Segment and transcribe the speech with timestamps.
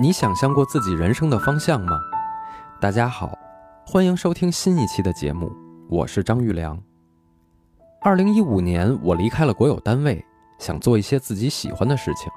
[0.00, 1.98] 你想象过自己人生的方向吗？
[2.80, 3.36] 大家好，
[3.84, 5.50] 欢迎收听新一期的节目，
[5.90, 6.80] 我是张玉良。
[8.00, 10.24] 二零一五年，我离开了国有单位，
[10.60, 12.30] 想做一些自己喜欢的事情。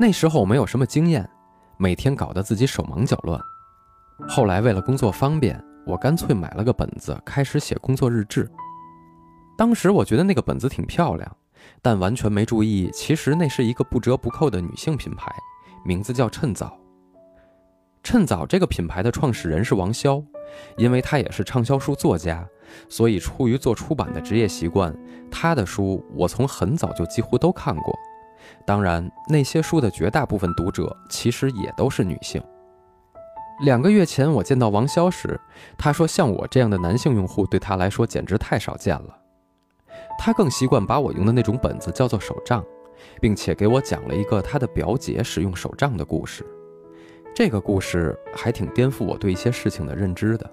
[0.00, 1.28] 那时候没有什么经验，
[1.76, 3.38] 每天搞得自己手忙脚乱。
[4.26, 8.50] 后来为了工作方便，我干脆买了个本子，开始写工作日志。
[9.58, 11.36] 当时我觉得那个本子挺漂亮，
[11.82, 15.30] 但完全没注意，其实那是一个不折不扣的女性品牌。
[15.84, 16.78] 名字叫趁早。
[18.02, 20.24] 趁早这个品牌的创始人是王潇，
[20.76, 22.44] 因为他也是畅销书作家，
[22.88, 24.92] 所以出于做出版的职业习惯，
[25.30, 27.96] 他的书我从很早就几乎都看过。
[28.66, 32.42] 当然，那些书的绝大部分读者其实也都是女性。
[33.60, 35.40] 两个月前我见到王潇时，
[35.78, 39.16] 他说像我这样的男性用户对他来说简直太少见了。
[40.18, 42.64] 他更习惯把我用的那种本子叫做手账。
[43.20, 46.44] 并且给我讲了一个他的表姐使用手账的故事，
[47.34, 50.50] 这个故事还挺颠覆我对一些事情的认知的。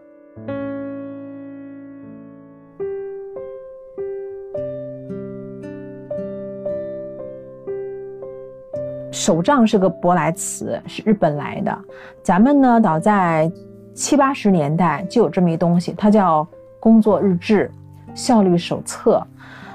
[9.11, 11.77] 手账是个舶来词，是日本来的。
[12.23, 13.51] 咱们呢，早在
[13.93, 16.47] 七八十年代就有这么一东西，它叫
[16.79, 17.69] 工作日志、
[18.15, 19.21] 效率手册。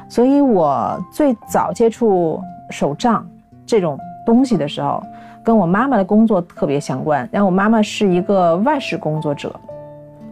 [0.08, 2.40] 所以我最早接触。
[2.74, 3.24] 手账
[3.64, 5.00] 这种东西的时候，
[5.44, 7.28] 跟我妈妈的工作特别相关。
[7.30, 9.54] 然后我妈妈是一个外事工作者，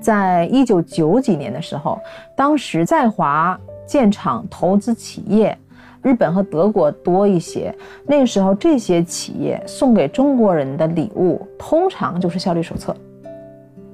[0.01, 2.01] 在一九九几年的时候，
[2.35, 5.57] 当时在华建厂投资企业，
[6.03, 7.73] 日本和德国多一些。
[8.05, 12.93] 那个时候，这些企业送给中国人的礼物，通常就是效率手册。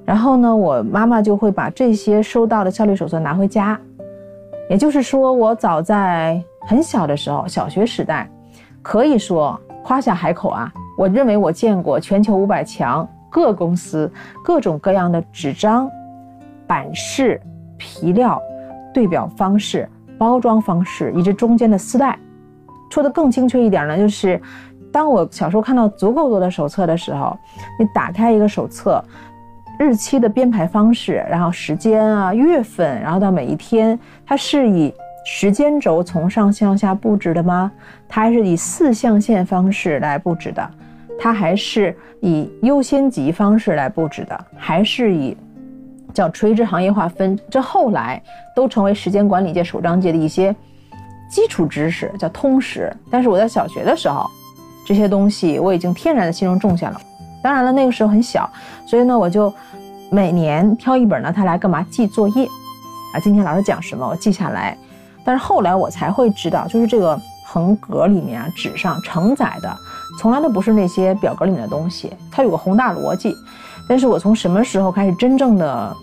[0.05, 3.79] 然后呢，我妈妈就会把这些收到的效率手册拿回家。
[4.67, 8.29] 也就是说，我早在很小的时候，小学时代，
[8.81, 10.71] 可以说夸下海口啊！
[10.97, 14.11] 我认为我见过全球五百强各公司
[14.43, 15.89] 各种各样的纸张、
[16.67, 17.39] 版式、
[17.77, 18.41] 皮料、
[18.93, 19.87] 对表方式、
[20.17, 22.17] 包装方式，以及中间的丝带。
[22.89, 24.41] 说的更精确一点呢，就是
[24.91, 27.37] 当我小时候看到足够多的手册的时候，
[27.79, 29.03] 你打开一个手册。
[29.77, 34.93] 日期的编排方式，然后时间啊、月份，然后到每一天，它是以
[35.31, 37.71] 时间轴从上向下布置的吗？
[38.09, 40.71] 它还是以四象限方式来布置的？
[41.19, 44.45] 它还是以优先级方式来布置的？
[44.57, 45.37] 还是以
[46.15, 47.39] 叫垂直行业划分？
[47.47, 48.19] 这后来
[48.55, 50.53] 都成为时间管理界、手账界的一些
[51.29, 52.91] 基础知识，叫通识。
[53.11, 54.27] 但是我在小学的时候，
[54.83, 56.99] 这些东西我已经天然的心中种下了。
[57.43, 58.49] 当然了，那个时候很小，
[58.87, 59.53] 所以呢，我就
[60.09, 62.47] 每年挑一本呢，他来干嘛记作业
[63.13, 63.21] 啊？
[63.21, 64.75] 今天老师讲什么，我记下来。
[65.23, 69.77] 但是后来我才会知道，就是这个横格里面啊，纸上承载的
[70.19, 73.35] 从来都不是那些表格里面的东西，它有个宏大逻辑。
[73.87, 75.95] 但是我从什么时候开始真正的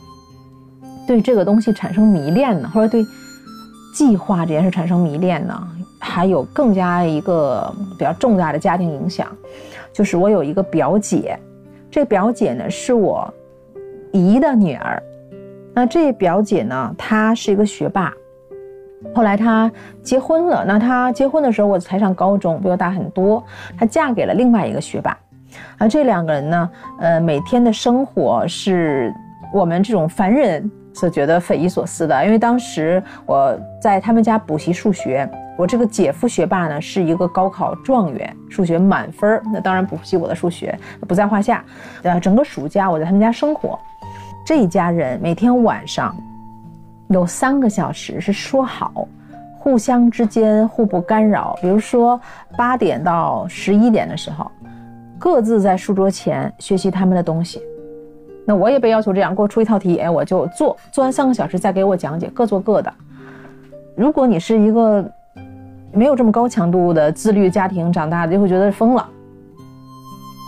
[1.07, 2.71] 对这个东西产生迷恋呢？
[2.75, 3.07] 或者对
[3.95, 5.69] 计划这件事产生迷恋呢？
[6.01, 9.27] 还有更加一个比较重大的家庭影响。
[9.93, 11.39] 就是我有一个表姐，
[11.91, 13.33] 这表姐呢是我
[14.13, 15.03] 姨的女儿。
[15.73, 18.13] 那这表姐呢，她是一个学霸。
[19.15, 19.71] 后来她
[20.03, 20.65] 结婚了。
[20.67, 23.43] 那她结婚的时候，我才上高中，比我大很多。
[23.79, 25.17] 她嫁给了另外一个学霸。
[25.79, 26.71] 而这两个人呢，
[27.01, 29.13] 呃，每天的生活是
[29.53, 32.25] 我们这种凡人所觉得匪夷所思的。
[32.25, 35.29] 因为当时我在他们家补习数学。
[35.59, 40.79] 我这个姐夫学霸呢，是一个高考状元，数学满分那当然补习我的数学
[41.09, 41.65] 不在话下。
[42.03, 43.79] 呃，整个暑假我在他们家生活，
[44.45, 46.15] 这一家人每天晚上
[47.09, 49.07] 有三个小时是说好，
[49.59, 51.59] 互相之间互不干扰。
[51.61, 52.21] 比如说
[52.57, 54.51] 八点到十一点的时候，
[55.19, 57.61] 各自在书桌前学习他们的东西。
[58.47, 62.93] 那我也被要求这样，给我出一套题，哎，我就做，做完三个小时再给我讲解，各做各的。
[63.97, 65.05] 如果你是一个。
[65.93, 69.09] 没有这么高强度的自律家庭长大的，就会觉得疯了。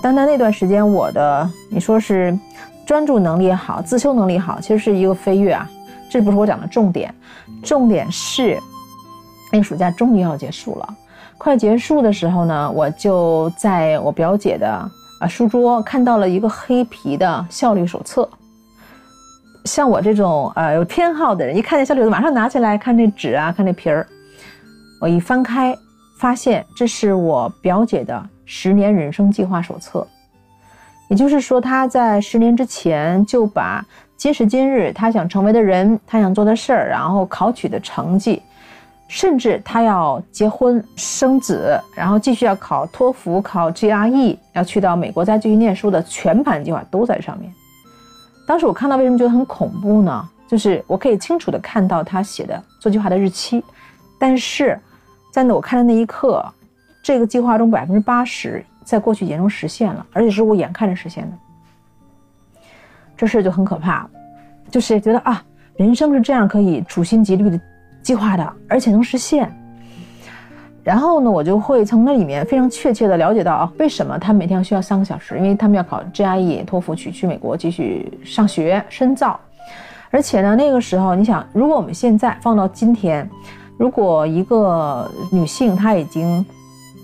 [0.03, 2.38] 单单那段时间，我的你说是
[2.85, 5.67] 专注能力好，自修能力好，其实是一个飞跃啊。
[6.09, 7.15] 这不是我讲的重点，
[7.63, 8.59] 重点是
[9.53, 10.95] 那个暑假终于要结束了。
[11.37, 14.69] 快结束的时候呢，我就在我表姐的
[15.21, 18.29] 啊书桌看到了一个黑皮的效率手册。
[19.65, 24.07] 像我这种呃有偏好的人，一看见效率，马上拿起来看这纸啊，看这皮儿。
[25.01, 25.77] 我一翻开，
[26.19, 30.07] 发现这是我表姐的十年人生计划手册。
[31.09, 33.85] 也就是说，她在十年之前就把
[34.19, 38.43] 今时今日他想成为的人、他想做的事儿，然后考取的成绩，
[39.06, 47.49] 甚至他要结婚生子，然后继续要考托福、考 GRE，要去到美国再继续念书的全盘计划都在上面。
[48.44, 50.29] 当时我看到为什么觉得很恐怖呢？
[50.49, 53.62] 就是我可以清楚的看到他写的做计划的日期，
[54.19, 54.76] 但是
[55.32, 56.44] 在我看的那一刻，
[57.05, 61.38] 这个计划中百分之八十在过去几年中实现了，而且是我眼看着实现的。
[63.19, 64.09] 这事就很可怕，
[64.70, 65.43] 就是觉得啊，
[65.76, 67.61] 人生是这样可以处心积虑的
[68.00, 69.53] 计划的，而且能实现。
[70.85, 79.38] 然后呢，我就会从那里面非常确切的了解到啊，为什么他每天要需要三个小时，因为他们要考 GRE、托福去去美国继续上学深造。
[80.11, 83.29] 而且呢，那个时候你想，如果我们现在放到今天，
[83.76, 86.47] 如果一个女性她已经，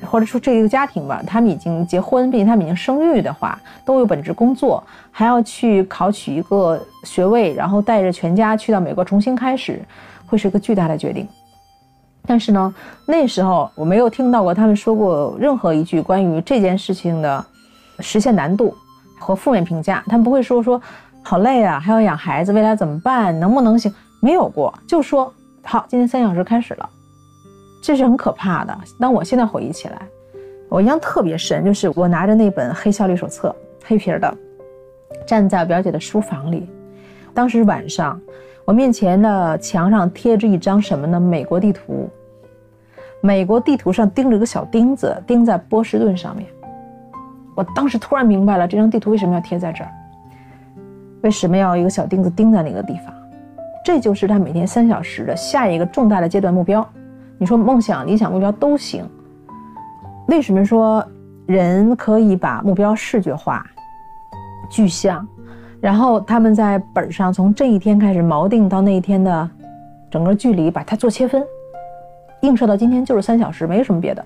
[0.05, 9.83] 或者说这一个家庭吧，他们已经结婚，并且他们已经生育的话，都有本职工作，还要去考取一个学位，然后带着全家去到美国重新开始，
[10.27, 11.27] 会是一个巨大的决定。
[12.27, 12.75] 但是呢，
[13.07, 17.45] 那时候我没有听到过他们说过任何一句关于这件事情的
[18.01, 18.75] 实现难度
[19.19, 20.81] 和负面评价，他们不会说说。
[21.27, 23.41] 好累啊，还要养孩子，未来怎么办？
[23.41, 23.91] 能不能行？
[24.21, 26.87] 没有过，就说好，今天三小时开始了，
[27.87, 28.75] 这是很可怕的。
[28.99, 30.01] 当我现在回忆起来，
[30.71, 33.55] 我印象特别深，就是我拿着那本黑效率手册，
[33.85, 34.35] 黑皮儿的，
[35.27, 36.67] 站在表姐的书房里。
[37.35, 38.19] 当时晚上，
[38.65, 41.21] 我面前的墙上贴着一张什么呢？
[41.21, 42.09] 美国地图。
[43.21, 46.47] 美国地图上钉着个小钉子，钉在波士顿上面。
[47.55, 49.91] 我当时突然明白了，这张地图为什么要贴在这儿。
[51.21, 53.15] 为什么要一个小钉子钉在那个地方？
[53.85, 56.87] 这就是他每天三小时的下一个重大的阶段目标。
[57.39, 59.09] 你说梦想、理想、目标都行。
[60.29, 61.07] 为什么说
[61.47, 63.65] 人可以把目标视觉化、
[64.71, 65.27] 具象，
[65.81, 69.51] 然后他们在本上从这一天开始锚定到那一天的
[70.11, 71.45] 整个距离，把它做切分，
[72.41, 74.25] 映射到今天就是三小时，没有什么别的，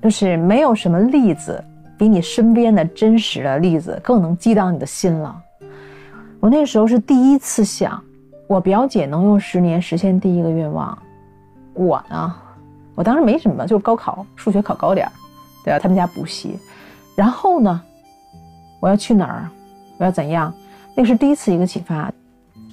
[0.00, 1.62] 就是没有什么例子
[1.98, 5.36] 比你身边的真实的例子更能激荡你的心了。
[6.38, 8.00] 我那时候是第一次想，
[8.46, 10.96] 我表姐能用十年实现第一个愿望，
[11.74, 12.34] 我呢，
[12.94, 15.12] 我当时没什么，就是高考数学考高点儿，
[15.64, 15.78] 对吧？
[15.78, 16.58] 他们家补习，
[17.14, 17.80] 然后呢，
[18.80, 19.48] 我要去哪儿？
[19.98, 20.52] 我要怎样？
[20.94, 22.10] 那是第一次一个启发。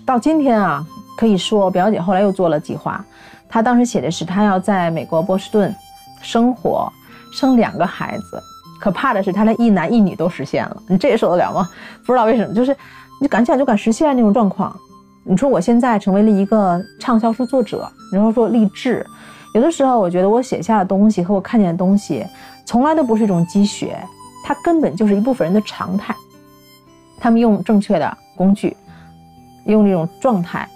[0.06, 0.86] 到今天啊，
[1.18, 3.04] 可以说我表姐后来又做了计划，
[3.50, 5.74] 她当时写的是她要在美国波士顿
[6.22, 6.92] 生活，
[7.34, 8.42] 生两个孩子。
[8.80, 11.70] 可怕的是，她连一男一女都实现了，你这也受得了吗？
[12.06, 12.76] 不知道为什么，就是。
[13.20, 14.76] 你敢想就敢实现那种状况，
[15.24, 19.06] 你说我现在成为了一个畅销书作者，然后说励志，
[19.54, 22.26] 有的时候我觉得我写下的东西和我看见的东西，
[22.66, 23.98] 从来都不是一种积雪，
[24.44, 26.16] 它根本就是一部分人的常态。
[27.20, 28.76] 他们用正确的工具，
[29.66, 30.68] 用这种状态，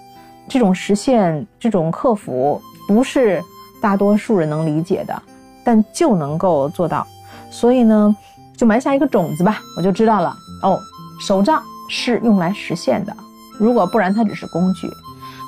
[0.48, 3.42] 这种实现，这种克服，不是
[3.82, 5.22] 大多数人能理解的，
[5.64, 7.06] 但就能够做到。
[7.50, 8.16] 所以呢，
[8.56, 10.36] 就埋下一个种子吧，我就知道了。
[10.62, 10.80] 哦，
[11.20, 11.62] 手账。
[11.88, 13.16] 是用来实现的，
[13.58, 14.92] 如果不然，它只是工具。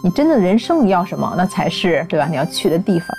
[0.04, 2.28] 你真的人生你要什么，那才是对吧？
[2.30, 3.10] 你要去的地方。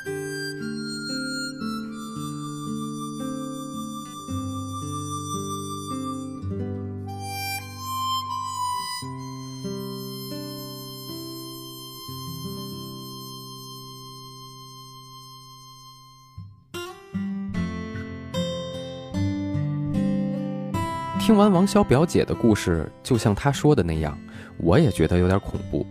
[21.39, 24.19] 完王潇表姐的故事，就像她说的那样，
[24.59, 25.87] 我也觉得有点恐怖。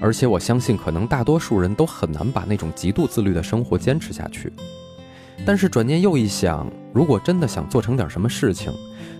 [0.00, 4.52] 而且我相信，可能大多数人都很难把那种极度自律的生活坚持下去。
[5.46, 8.72] 但是转念又一想，如果真的想做成点什么事情，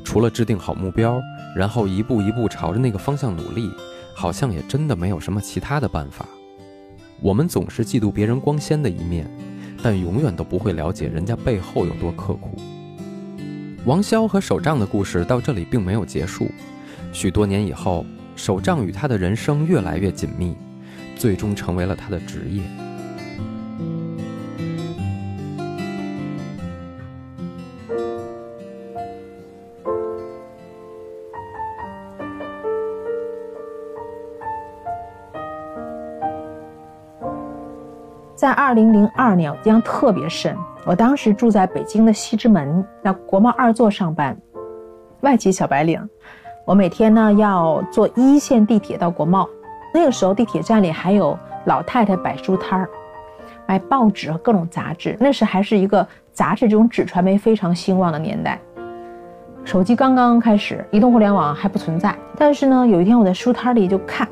[0.05, 1.21] 除了制定好目标，
[1.57, 3.71] 然后一步一步朝着那个方向努力，
[4.15, 6.27] 好像也真的没有什么其他的办法。
[7.21, 9.31] 我们总是嫉妒别人光鲜的一面，
[9.83, 12.57] 但永远都不会了解人家背后有多刻苦。
[13.85, 16.49] 王潇和手账的故事到这里并没有结束。
[17.13, 20.57] 许多年以后，手账与他的人生越来越紧密，
[21.17, 22.63] 最终成为了他的职业。
[38.37, 40.57] 在二零零二年，我印象特别深。
[40.85, 44.37] 我当时住在北京的西直门，在国贸二座上班，
[45.21, 46.09] 外企小白领。
[46.65, 49.49] 我每天呢要坐一线地铁到国贸。
[49.95, 52.91] 那个时候地铁站里还有老太太摆书摊儿，
[53.65, 55.17] 卖报纸和各种杂志。
[55.21, 58.61] 那时还是一个杂志这种纸传媒非常兴旺的年代，
[59.65, 62.13] 手机刚刚开始，移动互联网还不存在。
[62.37, 64.27] 但是呢，有一天我在书摊里就看，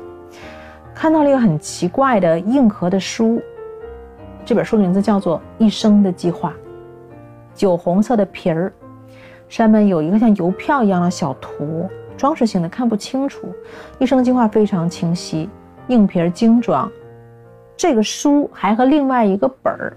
[0.93, 3.41] 看到了一个很奇怪的硬壳的书。
[4.43, 6.49] 这本书名字叫做《一生的计划》，
[7.53, 8.73] 酒红色的皮儿，
[9.47, 13.47] 上面有一个像邮票一样的小图，装饰性的看不清楚。
[13.99, 15.49] 一生的计划非常清晰，
[15.87, 16.91] 硬皮儿精装。
[17.77, 19.95] 这个书还和另外一个本儿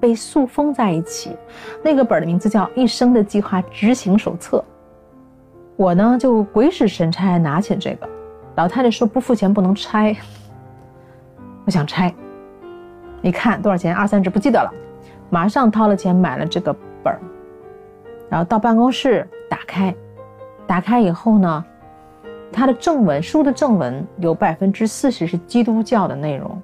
[0.00, 1.36] 被塑封在一起，
[1.82, 4.58] 那个本儿的名字叫《一生的计划执行手册》。
[5.76, 8.08] 我呢就鬼使神差拿起这个，
[8.56, 10.16] 老太太说不付钱不能拆，
[11.64, 12.12] 我想拆。
[13.22, 14.72] 一看多少钱，二三十不记得了，
[15.28, 17.20] 马上掏了钱买了这个本儿，
[18.28, 19.94] 然后到办公室打开，
[20.66, 21.64] 打开以后呢，
[22.50, 26.60] 它的正文书的正文有百分之四十是基督教的内容，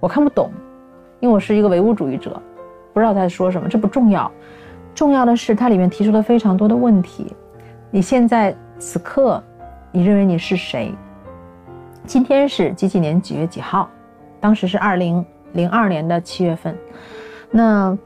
[0.00, 0.50] 我看不懂，
[1.20, 2.40] 因为我是一个唯物主义者，
[2.92, 4.30] 不知道他在说什么，这不重要，
[4.94, 7.32] 重要的是它里面提出了非常多的问题。
[7.90, 9.42] 你现在此刻，
[9.92, 10.92] 你认为你是谁？
[12.04, 13.88] 今天是几几年几月几号？
[14.40, 15.24] 当时是二零。
[15.52, 16.76] 零二年的七月份，
[17.50, 17.96] 那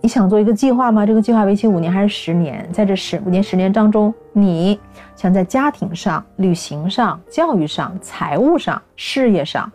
[0.00, 1.04] 你想做一个计划吗？
[1.04, 2.68] 这个计划为期五年还是十年？
[2.72, 4.78] 在这十五年、十年当中，你
[5.16, 9.70] 想在家庭上、旅行上、教育上、财务上、事业上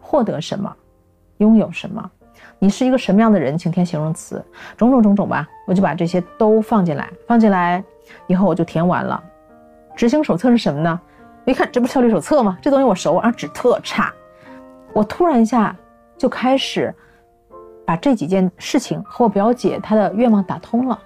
[0.00, 0.70] 获得什么？
[1.38, 2.10] 拥有什么？
[2.58, 3.56] 你是一个什么样的人？
[3.56, 4.44] 请填形容词，
[4.76, 5.48] 种种种种吧。
[5.66, 7.82] 我就把这些都放进来，放进来
[8.26, 9.22] 以后我就填完了。
[9.96, 11.00] 执行手册是什么呢？
[11.46, 12.58] 我一看，这不是效率手册吗？
[12.60, 14.12] 这东西我熟，啊纸特差。
[14.92, 15.74] 我突然一下。
[16.22, 16.94] 就开始
[17.84, 20.96] 把这几件事情和我表姐她的愿望打通了。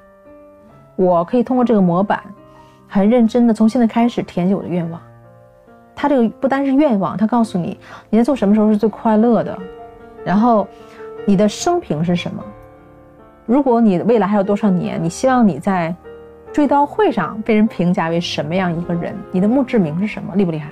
[0.94, 2.22] 我可以通过这个模板，
[2.86, 5.00] 很认真的从现在开始填写我的愿望。
[5.94, 7.80] 他这个不单是愿望，他告诉你
[8.10, 9.58] 你在做什么时候是最快乐的，
[10.22, 10.68] 然后
[11.24, 12.44] 你的生平是什么。
[13.46, 15.96] 如果你未来还有多少年，你希望你在
[16.52, 19.16] 追悼会上被人评价为什么样一个人？
[19.32, 20.34] 你的墓志铭是什么？
[20.34, 20.68] 厉不厉害？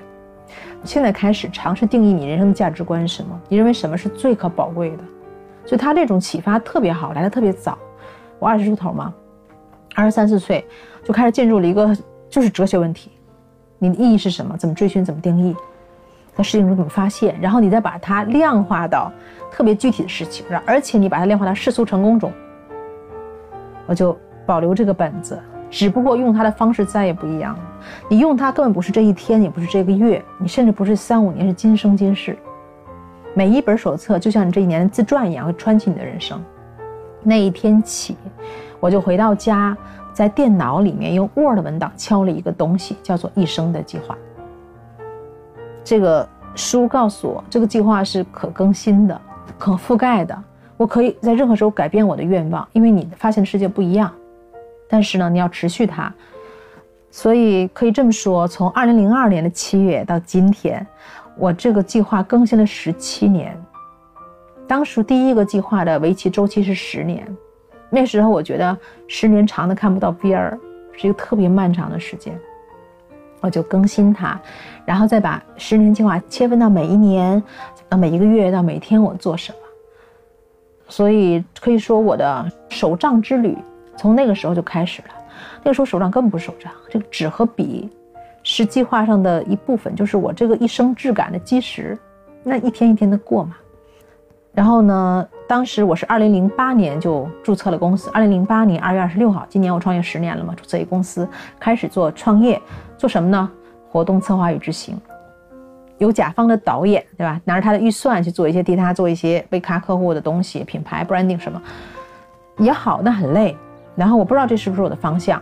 [0.84, 3.40] 现在开始尝试定义你人生的价值观是什么？
[3.48, 5.04] 你认为什么是最可宝贵的？
[5.64, 7.78] 所以他这种启发特别好，来的特别早。
[8.38, 9.14] 我二十出头嘛，
[9.94, 10.64] 二十三四岁
[11.02, 11.96] 就开始进入了一个
[12.28, 13.10] 就是哲学问题：
[13.78, 14.56] 你的意义是什么？
[14.58, 15.02] 怎么追寻？
[15.02, 15.56] 怎么定义？
[16.36, 17.34] 在事情中怎么发现？
[17.40, 19.10] 然后你再把它量化到
[19.50, 22.30] 特别具体的事情，而且你把它量化到世俗成功中。
[23.86, 25.40] 我就保留这个本子。
[25.74, 27.60] 只不过用它的方式再也不一样了。
[28.08, 32.38] 你用它根本不是这一天，也不是这个月，你甚至不是三五年，是今生今世。
[33.34, 36.40] 每一本手册就像你这一年的自传一样，会穿起你的人生。
[37.24, 38.16] 那一天起，
[38.78, 39.76] 我就回到家，
[40.12, 44.16] 在电脑里面用 Word 文档敲了一个东西，叫做“一生的计划”。
[45.82, 49.20] 这个书告诉我，这个计划是可更新的、
[49.58, 50.40] 可覆盖的。
[50.76, 54.12] 我可以在任何时候改变我的愿望，因为你发现的世界不一样。
[54.94, 56.14] 但是呢，你要持续它，
[57.10, 60.86] 所以可以这么说，从二零零二年的七月到今天，
[61.36, 63.60] 我这个计划更新了十七年。
[64.68, 67.26] 当时第一个计划的为期周期是十年，
[67.90, 70.56] 那时候我觉得十年长的看不到边儿，
[70.92, 72.38] 是一个特别漫长的时间，
[73.40, 74.40] 我就更新它，
[74.86, 77.42] 然后再把十年计划切分到每一年，
[77.88, 79.58] 到每一个月，到每天我做什么。
[80.88, 83.58] 所以可以说我的手账之旅。
[83.96, 85.08] 从那个时候就开始了，
[85.62, 87.90] 那个时候手账根本不是手账，这个纸和笔
[88.42, 91.98] 是计划上的一部分，就是我这个一生质感的基石。
[92.42, 93.56] 那一天一天的过嘛。
[94.52, 102.60] 然后呢，当时我是二零零八年就注册了公司，二零零八年二月二十六号，今年我创业十年了嘛，注册一公司，开始做创业，
[102.96, 103.50] 做什么呢？
[103.90, 105.00] 活动策划与执行，
[105.98, 107.40] 有甲方的导演，对吧？
[107.44, 111.60] 拿着他的预算去做一些替他做一些为他客户的东西，品牌 branding 什么
[112.58, 113.56] 也好，但很累。
[113.96, 115.40] 然后我不知道这是不是我的方向。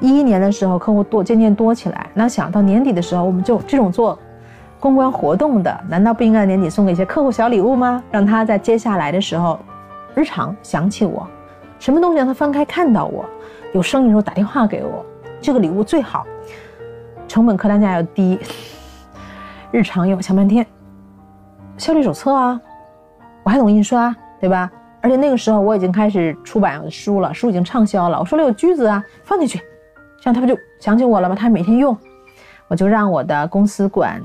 [0.00, 4.18] 一一年的时候，客户多渐渐多起来，那想到年底的时候，我们就这种做
[4.80, 8.02] 公关活动的，难道不应该年底送给一些客户小礼物吗？
[8.10, 9.60] 让他在接下来的时候，
[10.14, 11.24] 日常想起我，
[11.78, 13.24] 什么东西让他翻开看到我，
[13.72, 15.04] 有生意时候打电话给我，
[15.40, 16.26] 这个礼物最好，
[17.28, 18.40] 成本客单价要低，
[19.70, 20.66] 日常用想半天，
[21.76, 22.60] 效率手册啊，
[23.44, 24.68] 我还懂印刷，对吧？
[25.02, 28.18] 而且那个时候我已经开始出版书了，书已经畅销了。
[28.20, 29.58] 我说了有句子啊，放进去，
[30.20, 31.34] 这样他不就想起我了吗？
[31.34, 31.96] 他每天用，
[32.68, 34.22] 我就让我的公司管，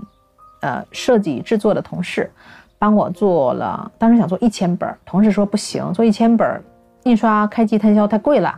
[0.61, 2.31] 呃，设计制作的同事，
[2.77, 3.91] 帮我做了。
[3.97, 6.63] 当时想做一千本，同事说不行，做一千本，
[7.03, 8.53] 印刷开机摊销太贵了。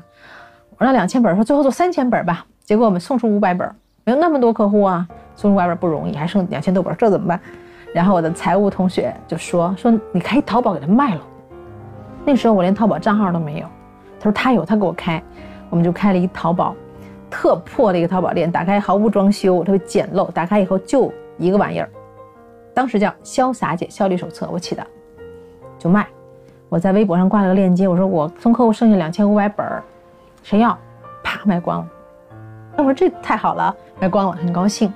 [0.77, 2.45] 我让两千本，说最后做三千本吧。
[2.65, 3.67] 结果我们送出五百本，
[4.03, 7.39] 没有那么多客户啊，送出五百本不容易，还剩两千多本，这怎么办？
[7.93, 11.21] 然后我的财务同学就说说你开淘宝给他卖了。
[12.25, 13.67] 那时候我连淘宝账号都没有，
[14.19, 15.21] 他说他有，他给我开，
[15.69, 16.75] 我们就开了一淘宝，
[17.29, 21.89] 特破的一个淘宝店，打开毫无装修，特别简陋，打开以后就一个玩意儿，
[22.73, 24.85] 当时叫《潇洒姐效率手册》，我起的，
[25.77, 26.07] 就卖，
[26.69, 29.83] 我在微博上挂了个链接，我说我送客户剩下两千五百本儿，
[30.43, 30.77] 谁要？
[31.23, 31.87] 啪，卖光了。
[32.77, 34.91] 我说这太好了，卖光了，很高兴。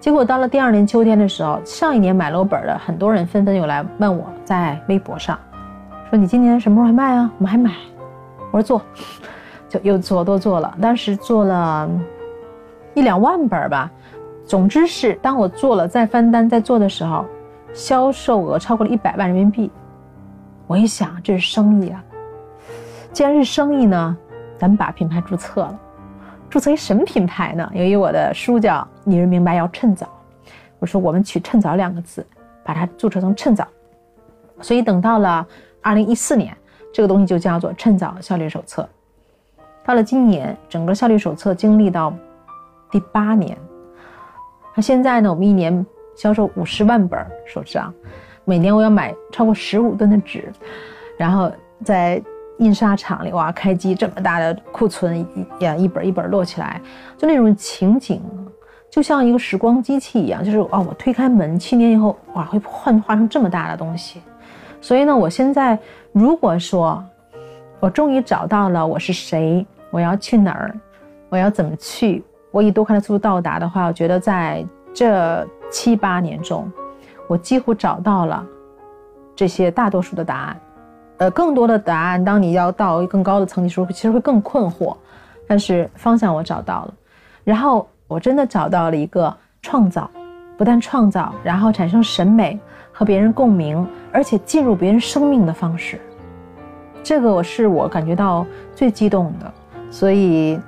[0.00, 5.38] 结果到了第二年秋天的时候，上一年买了我本的很多人纷纷又来问我，在微博上
[6.08, 7.30] 说你今年什么时候还卖啊？
[7.36, 7.74] 我们还买。
[8.50, 8.82] 我说做，
[9.68, 11.86] 就又做多做了，当时做了
[12.94, 13.90] 一两万本吧。
[14.46, 17.26] 总之是当我做了再翻单再做的时候，
[17.74, 19.70] 销售额超过了一百万人民币。
[20.66, 22.02] 我一想，这是生意啊！
[23.12, 24.16] 既然是生意呢，
[24.56, 25.78] 咱们把品牌注册了。
[26.48, 27.70] 注册一什么品牌呢？
[27.74, 30.06] 由于我的书叫《女人明白要趁早》，
[30.78, 32.26] 我说我们取“趁早”两个字，
[32.64, 33.68] 把它注册成“趁早”。
[34.62, 35.46] 所以等到了
[35.88, 36.54] 二零一四年，
[36.92, 38.82] 这个东西就叫做《趁早效率手册》。
[39.86, 42.12] 到了今年，整个效率手册经历到
[42.90, 43.56] 第八年。
[44.74, 47.90] 那现在呢，我们一年销售五十万本手账。
[48.44, 50.52] 每年我要买超过十五吨的纸，
[51.16, 51.50] 然后
[51.82, 52.22] 在
[52.58, 56.82] 印刷厂里哇开机这么大的库存一呀一本一本摞起来，
[57.16, 58.20] 就那种情景，
[58.90, 64.20] 就像一个时光机器一样，就是哦我推开门七年以后哇会幻化成这么大的东西，
[64.80, 65.78] 所以呢我现在
[66.12, 67.04] 如果说
[67.80, 70.74] 我终于找到了我是谁，我要去哪儿，
[71.28, 76.70] 我要怎么去，我以多快的速度到达的话，我觉得在这七八年中。
[77.28, 78.42] 我几乎找到了
[79.36, 80.60] 这些大多数的答案，
[81.18, 84.96] 呃，更多的答案，当你要到更高的层级时候，其实会更困惑。
[85.46, 86.94] 但是方向我找到了，
[87.44, 90.10] 然后我真的找到了一个创造，
[90.56, 92.58] 不但创造，然后产生审美
[92.98, 96.00] 和别人共鸣，而且进入别人生命的方式。
[97.00, 99.54] 这个我是我感觉到最激动的。
[99.88, 100.58] 所以，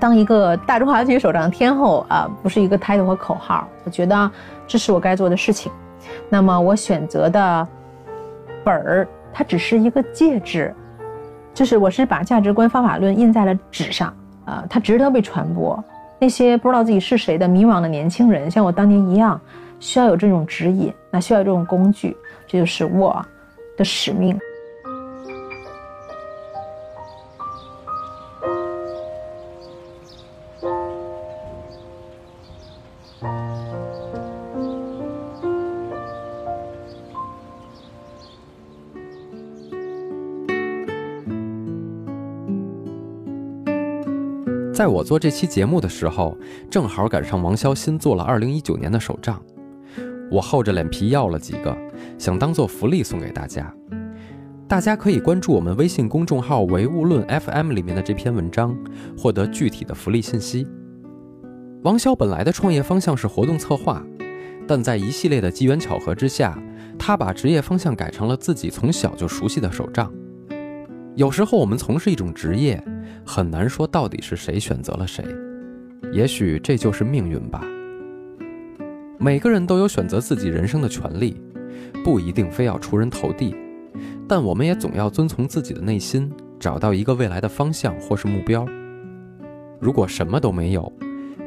[0.00, 4.28] 当一个大中华区首长天后啊，不是一个 title 和口号，我觉得。
[4.66, 5.70] 这是我该做的事情，
[6.28, 7.68] 那么我选择的
[8.64, 10.74] 本儿，它只是一个介质，
[11.54, 14.12] 就是我是把价值观、方法论印在了纸上，
[14.44, 15.80] 啊，它值得被传播。
[16.18, 19.40] 那些不知道自己是谁的迷茫的年轻人，像我当年一样，
[19.78, 23.24] 需要有这种指引，那需要有这种工具，这就是我
[23.76, 24.38] 的使命。
[44.72, 46.36] 在我做这期节目的时候，
[46.70, 49.42] 正好赶上王潇新做了二零一九年的手账，
[50.30, 51.76] 我厚着脸皮要了几个，
[52.18, 53.72] 想当做福利送给大家。
[54.68, 58.76] 大家可以关注我们微信公众号“唯物论 FM” 里面的这篇文章，
[59.16, 60.66] 获得具体的福利信息。
[61.82, 64.04] 王潇本来的创业方向是活动策划，
[64.66, 66.60] 但在一系列的机缘巧合之下，
[66.98, 70.12] 他把职业方向改成了自己从小就熟悉的手账。
[71.14, 72.82] 有时候我们从事一种职业。
[73.28, 75.24] 很难说到底是谁选择了谁，
[76.12, 77.60] 也许这就是命运吧。
[79.18, 81.40] 每个人都有选择自己人生的权利，
[82.04, 83.56] 不一定非要出人头地，
[84.28, 88.66] 但我们也总要遵从自己的内心，找到一个未来的方向或是目标。
[89.80, 90.92] 如果什么都没有，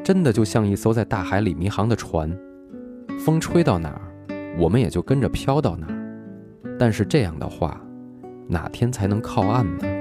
[0.02, 2.36] 真的就像一艘在大海里迷航的船，
[3.18, 4.00] 风吹到哪儿，
[4.58, 5.96] 我们也就跟着飘到哪儿。
[6.78, 7.80] 但是这样的话，
[8.48, 9.99] 哪天才能靠岸呢？